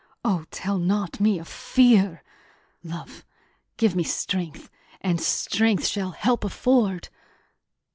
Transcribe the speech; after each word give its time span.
O 0.25 0.45
tell 0.49 0.79
not 0.79 1.19
me 1.19 1.37
of 1.37 1.47
fear! 1.47 2.23
Love, 2.83 3.23
give 3.77 3.95
me 3.95 4.01
strength! 4.01 4.67
and 4.99 5.21
strength 5.21 5.85
shall 5.85 6.09
help 6.09 6.43
afford!" 6.43 7.09